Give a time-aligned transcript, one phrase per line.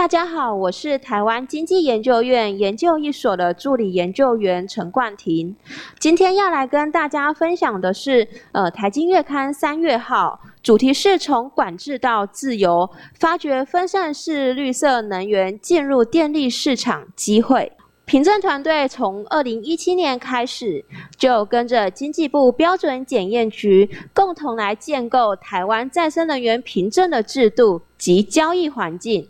[0.00, 5.54] 大家好，我是台湾经济研究院研究一所的助理研究员陈冠廷。
[5.98, 17.70] 今天要来跟大家分享的是，呃，台经月刊三月号，主题是从管制到自由，发掘分散式绿色能源进入电力市场机会。
[18.06, 20.82] 凭证团队从二零一七年开始，
[21.18, 29.28] 就跟着经济部标准检验局共同来建构台湾再生能源凭证的制度及交易环境。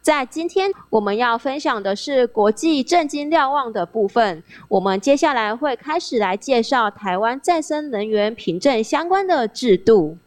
[0.00, 4.42] 在今天我们要分享的是国际震惊瞭望的部分。
[4.68, 10.18] 我们接下来会开始来介绍台湾再生能源凭证相关的制度。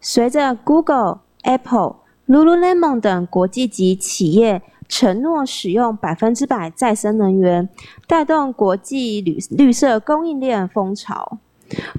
[0.00, 1.96] 随着 Google、Apple、
[2.26, 7.68] Lululemon 等国际级企业承诺使用百分之百再生能源，
[8.06, 11.38] 带动国际绿绿色供应链风潮。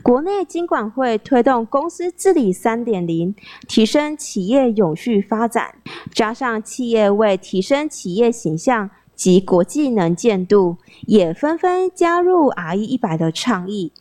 [0.01, 3.35] 国内金管会推动公司治理三点零，
[3.67, 5.75] 提升企业永续发展，
[6.11, 8.89] 加上企业为提升企业形象
[9.19, 13.91] 及国际能见度，也纷纷加入 RE 一百的倡议。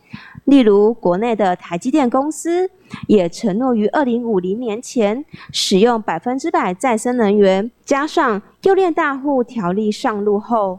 [0.45, 2.71] 例如，国内的台积电公司
[3.09, 7.69] 也承诺于二零五零年前使用百分之百再生能源。
[7.85, 10.79] 加上优链大户条例上路后，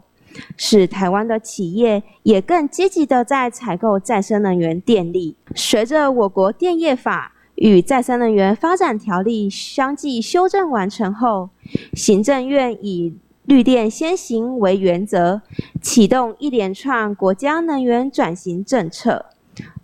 [0.56, 5.36] 使台湾的企业也更积极的在采购再生能源电力。
[5.54, 11.50] 随着我国电业法与再生能源发展条例相继修正完成后，
[11.92, 13.14] 行政院以
[13.50, 15.42] 绿电先行为原则，
[15.82, 19.26] 启动一连串国家能源转型政策。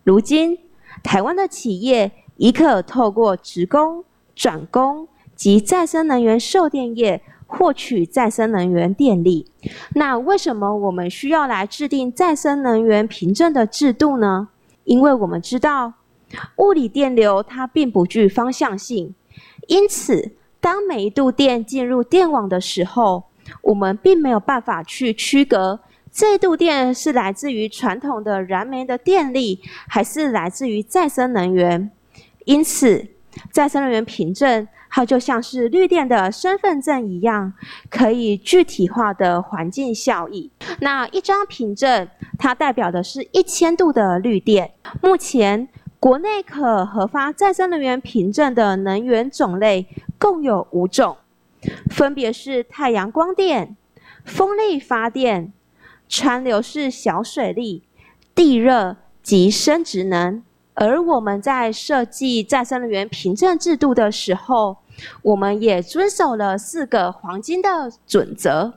[0.04, 0.56] 如今，
[1.02, 4.04] 台湾的企业已可透过直供、
[4.36, 9.44] 转供及再生能源售电业获取再生能源电力。
[9.94, 14.46] 那为什么我们需要来制定再生能源凭证的制度呢？
[14.84, 15.92] 因为我们知道，
[16.58, 19.12] 物理电流它并不具方向性，
[19.66, 23.24] 因此当每一度电进入电网的时候，
[23.62, 25.80] 我们并没有办法去区隔。
[26.12, 31.90] 这度电是来自于传统的燃煤的电力，还是来自于再生能源？
[32.46, 33.06] 因此，
[33.52, 37.52] 再生能源凭证它就像是绿电的身份证一样，
[37.90, 40.50] 可以具体化的环境效益。
[40.80, 42.08] 那一张凭证，
[42.38, 44.70] 它代表的是一千度的绿电。
[45.02, 45.68] 目前，
[46.00, 49.86] 国内可核发再生能源凭证的能源种类
[50.18, 51.14] 共有五种，
[51.90, 53.76] 分别是太阳光电、
[54.24, 55.52] 风力发电。
[56.08, 57.82] 川流式小水力、
[58.32, 60.40] 地热及生殖能，
[60.74, 64.76] 而我们在设计再生能源凭证制度的时候，
[65.22, 68.74] 我们也遵守了四个黄金的准则。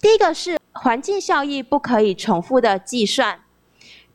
[0.00, 3.36] 第一个是环境效益不可以重复的计算；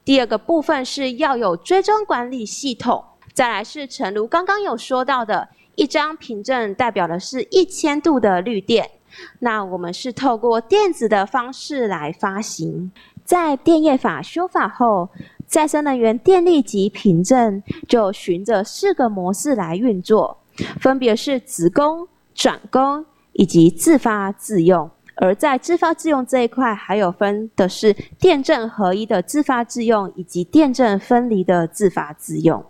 [0.03, 3.02] 第二个部分是要有追踪管理系统；
[3.34, 8.89] 再来是陈如刚刚有说到的，一张凭证代表的是一千度的绿电。
[9.39, 12.91] 那我们是透过电子的方式来发行，
[13.23, 15.07] 在电业法修法后，
[15.45, 20.35] 再生能源电力及凭证就循着四个模式来运作，
[20.79, 24.90] 分别是直供、转供以及自发自用。
[25.17, 32.66] 而在自发自用这一块，还有分的是电证合一的自发自用，以及电证分离的自发自用。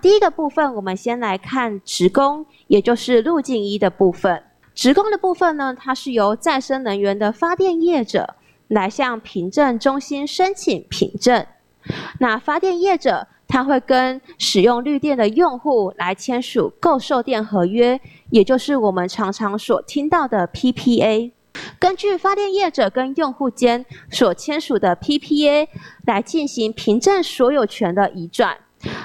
[0.00, 4.42] 第一个部分，我们先来看职工，也就是路径一的部分。
[4.74, 8.36] 职工的部分呢，它是由再生能源的发电业者
[8.68, 11.44] 来向凭证中心申请凭证。
[12.18, 18.00] 那发电业者他会跟使用绿电的用户来签署购售电合约，
[18.30, 21.32] 也就是我们常常所听到的 PPA。
[21.78, 25.66] 根据发电业者跟用户间所签署的 PPA
[26.06, 28.56] 来进行凭证所有权的移转。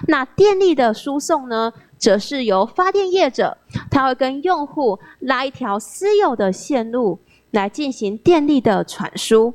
[0.08, 1.74] 那电力的输送呢？
[1.98, 3.58] 则是由发电业者，
[3.90, 7.18] 他会跟用户拉一条私有的线路
[7.52, 9.52] 来进行电力的传输。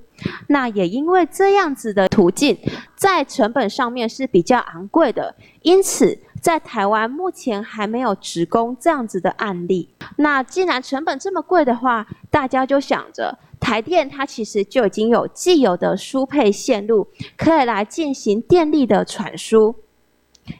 [0.48, 2.58] 那也因为这样子的途径，
[2.96, 9.90] 在成本上面是比较昂贵的，因此在台湾目前还没有直供这样子的案例。
[10.16, 17.06] 那既然成本这么贵的话，大家就想着台电它其实就已经有既有的输配线路，
[17.36, 19.76] 可以来进行电力的传输。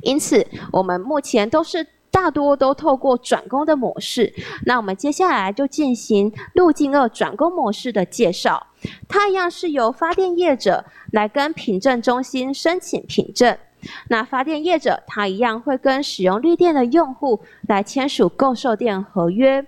[0.02, 4.32] 因此，我们目前都是大多都透过转工的模式。
[4.66, 8.66] 那我们接下来就进行路径二转工模式的介绍。
[9.08, 13.56] 它一样是由发电业者来跟凭证中心申请凭证。
[14.08, 19.64] 那发电业者他一样会跟使用绿电的用户来签署购售电合约。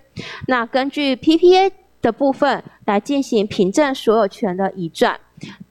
[0.47, 1.71] 那根据 PPA
[2.01, 5.19] 的部分来进行凭证所有权的移转。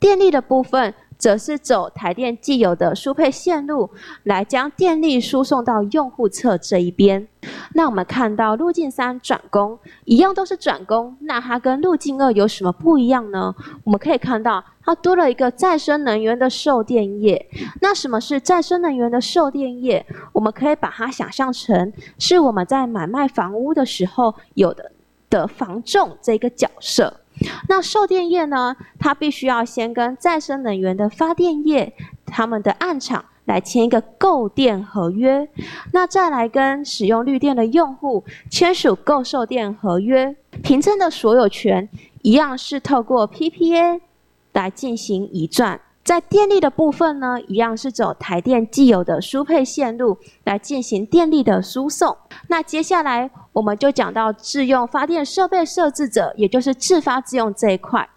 [0.01, 0.95] 电力的部分。
[1.23, 3.89] 则是走台电既有的输配线路，
[4.25, 7.29] 来将电力输送到用户侧这一边。
[7.75, 13.55] 那我们看到路径三转工，一样都是转工，那它跟路径二有什么不一样呢？
[13.85, 17.49] 我们可以看到，它多了一个再生能源的售电业。
[17.81, 20.05] 那什么是再生能源的售电业？
[20.33, 24.91] 我们可以把它想象成是我们在买卖房屋的时候有的
[25.31, 27.22] 的房仲这个角色。
[27.69, 31.93] 那售电业呢，它必须要先跟再生能源的发电业
[32.27, 33.25] 他们的暗场。
[33.45, 35.49] 来签一个购电合约，
[35.93, 41.89] 那再来跟使用绿电的用户签署购售电合约，凭证的所有权
[42.23, 44.01] 一样是透过 PPA
[44.53, 45.81] 来进行移转。
[46.05, 52.17] 在电力的部分呢，一样是走台电既有的输配线路来进行电力的输送。
[52.49, 58.09] 那接下来我们就讲到自用发电设备设置者，也就是自发自用这一块。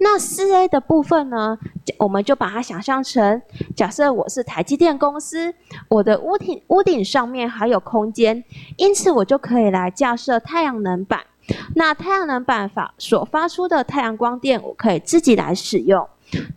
[0.00, 1.58] 那四 A 的部分呢，
[1.98, 3.42] 我们就把它想象成，
[3.74, 5.52] 假设我是台积电公司，
[5.88, 8.42] 我的屋顶屋顶上面还有空间，
[8.76, 11.20] 因此我就可以来架设太阳能板。
[11.74, 16.08] 那太阳能板发所发出的太阳光电，我可以自己来使用。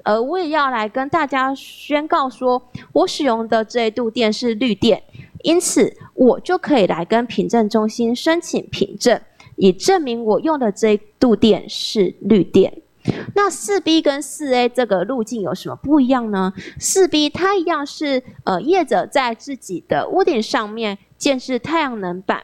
[0.04, 2.62] 呃我也要来跟大家宣告说，
[2.94, 5.02] 我使用的这一度电是绿电，
[5.44, 9.20] 因此我就可以来跟凭证中心申请凭证，
[9.56, 12.82] 以证明我用的这一度电是绿电。
[13.34, 16.54] 那四 B 跟四 A 这个路径有什么不一样呢？
[16.78, 22.44] 四 B 它一样是呃业者在自己的屋顶上面建置太阳能板，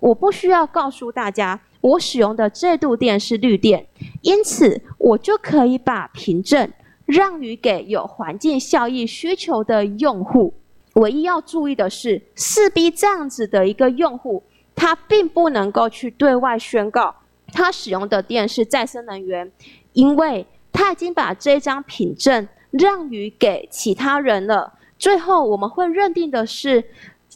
[0.00, 3.86] 我不需要告诉大家我使用的这度电是绿电，
[4.20, 6.70] 因此我就可以把凭证
[7.06, 10.54] 让予给有环境效益需求的用户。
[10.94, 14.44] 唯一要注意的是，四 B 这样子的一个用户，
[14.76, 17.12] 他并不能够去对外宣告
[17.52, 19.50] 他使用的电是再生能源。
[19.92, 26.82] 因为他已经把这张凭证让予给其他人了，最后我们会认定的是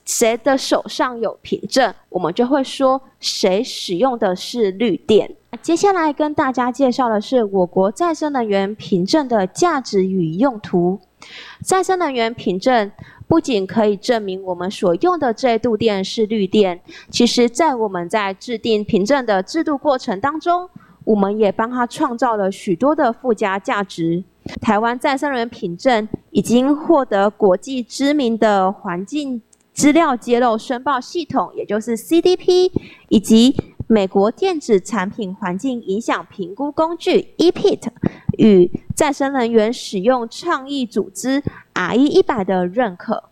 [0.04, 5.34] 谁的手上有凭证，我们就会说谁使用的是绿电。
[5.62, 10.98] 接下来跟大家介绍的是我国再生能源凭证的价值与用途。
[11.62, 12.90] 再生能源凭证
[13.26, 16.80] 不仅可以证明我们所用的这度电是绿电，
[17.10, 20.68] 其实在我们在制定凭证的制度过程当中。
[21.04, 24.24] 我们也帮他创造了许多的附加价值。
[24.60, 29.40] 台湾再生能源凭证已经获得国际知名的环境
[29.72, 32.72] 资料揭露申报系统，也就是 CDP，
[33.08, 33.54] 以及
[33.86, 37.88] 美国电子产品环境影响评估工具 EPIT
[38.38, 41.42] 与再生能源使用倡议组织
[41.74, 43.24] RE 一百的认可。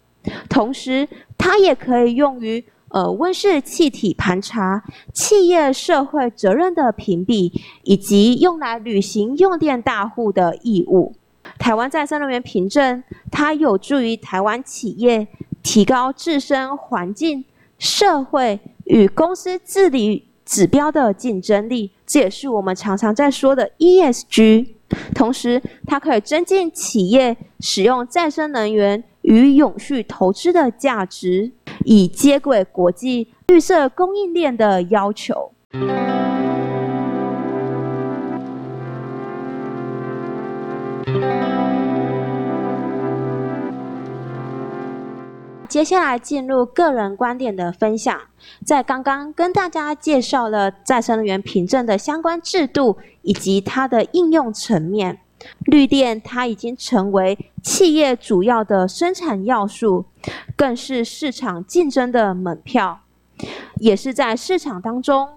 [0.49, 2.65] 同时，它也可以用于。
[2.91, 7.53] 呃，温室气体盘查、企业社会责任的评比，
[7.83, 11.13] 以及用来履行用电大户的义务。
[11.59, 13.03] 台湾再生能源凭证，
[13.33, 15.27] 它有助于台湾企业
[15.61, 17.45] 提高自身环境、
[17.81, 24.67] 社会与公司治理指标的竞争力，这也是我们常常在说的 ESG。
[25.15, 31.53] 同时，它可以增进企业使用再生能源与永续投资的价值。
[31.85, 35.53] 以接轨国际绿色供应链的要求。
[45.75, 48.17] 接下来进入个人观点的分享。
[48.65, 55.19] 在刚刚跟大家介绍了再生能源凭证的相关制度以及它的应用层面。
[55.65, 60.05] 绿电它已经成为企业主要的生产要素，
[60.55, 63.01] 更是市场竞争的门票，
[63.81, 65.29] 也是在市场当中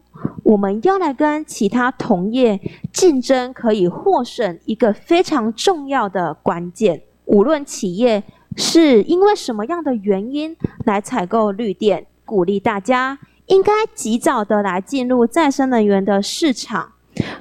[0.44, 2.62] 我们要来跟其他同业
[2.94, 7.02] 竞争可以获胜一个非常重要的关键。
[7.26, 8.24] 无论企业
[8.58, 16.92] 是因为什么样的原因来采购绿电，鼓励大家应该及早的来进入再生能源的市场，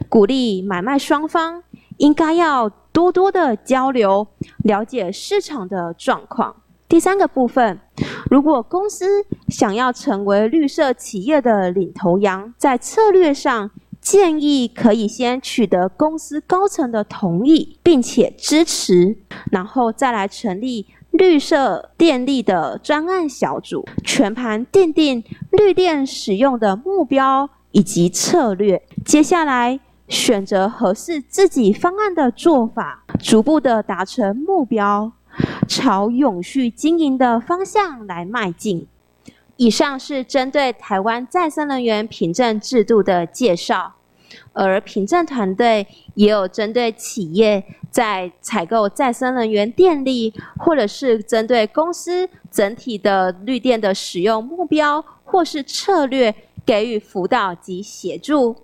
[0.08, 1.64] 鼓励买卖双方。
[1.98, 4.26] 应该要多多的交流，
[4.64, 6.54] 了解市场的状况。
[6.86, 7.80] 第三个部分，
[8.30, 19.16] 如果公司想要成为绿色企业的领头羊，在策略上建议可以先取得公司高层的同意，并且支持，
[19.50, 28.82] 然后再来成立绿色电力的专案小组，全盘奠定绿电使用的目标以及策略。
[29.04, 29.80] 接下来。
[30.08, 35.10] 选择合适自己方案的做法，逐步的达成目标，
[35.66, 38.86] 朝永续经营的方向来迈进。
[39.56, 43.96] 以上是针对台湾再生能源凭证制度的介绍，
[44.52, 47.64] 而凭证团队也有针对企业
[47.96, 56.34] 在采购再生能源电力，或者是针对公司整体的绿电的使用目标或是策略
[56.66, 58.54] 给予辅导及协助。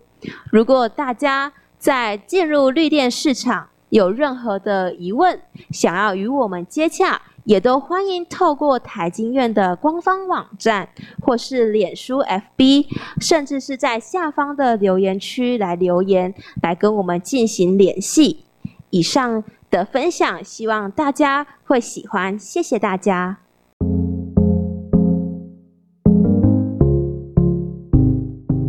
[0.50, 10.86] 如果大家在进入绿电市场有任何的疑问，想要与我们接洽，也都欢迎透过台经院的官方网站，
[11.22, 12.84] 或是脸书 FB，
[13.18, 18.44] 甚至是在下方的留言区来留言，来跟我们进行联系。
[18.92, 23.41] 以上的分享，希望大家会喜欢，谢谢大家。